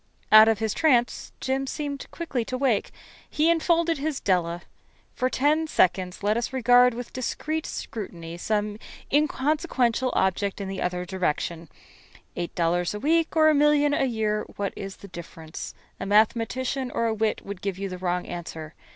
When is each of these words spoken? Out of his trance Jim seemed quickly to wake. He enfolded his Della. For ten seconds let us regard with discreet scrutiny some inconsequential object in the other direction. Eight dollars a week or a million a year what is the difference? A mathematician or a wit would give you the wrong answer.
Out 0.31 0.47
of 0.47 0.57
his 0.57 0.73
trance 0.73 1.31
Jim 1.39 1.67
seemed 1.67 2.07
quickly 2.09 2.43
to 2.45 2.57
wake. 2.57 2.89
He 3.29 3.51
enfolded 3.51 3.99
his 3.99 4.19
Della. 4.19 4.63
For 5.13 5.29
ten 5.29 5.67
seconds 5.67 6.23
let 6.23 6.35
us 6.37 6.51
regard 6.51 6.95
with 6.95 7.13
discreet 7.13 7.67
scrutiny 7.67 8.35
some 8.39 8.79
inconsequential 9.13 10.11
object 10.15 10.59
in 10.59 10.67
the 10.69 10.81
other 10.81 11.05
direction. 11.05 11.69
Eight 12.35 12.55
dollars 12.55 12.95
a 12.95 12.99
week 12.99 13.35
or 13.35 13.49
a 13.49 13.53
million 13.53 13.93
a 13.93 14.05
year 14.05 14.41
what 14.55 14.73
is 14.75 14.95
the 14.95 15.07
difference? 15.07 15.75
A 15.99 16.07
mathematician 16.07 16.89
or 16.89 17.05
a 17.05 17.13
wit 17.13 17.45
would 17.45 17.61
give 17.61 17.77
you 17.77 17.87
the 17.87 17.99
wrong 17.99 18.25
answer. 18.25 18.73